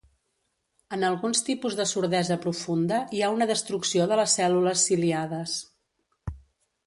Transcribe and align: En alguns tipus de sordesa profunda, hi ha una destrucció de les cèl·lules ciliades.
En 0.95 1.03
alguns 1.09 1.41
tipus 1.49 1.75
de 1.79 1.85
sordesa 1.91 2.37
profunda, 2.45 2.97
hi 3.17 3.21
ha 3.25 3.29
una 3.35 3.47
destrucció 3.51 4.07
de 4.13 4.17
les 4.21 4.35
cèl·lules 4.41 4.87
ciliades. 4.89 5.57